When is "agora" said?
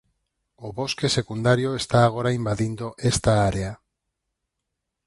2.03-2.35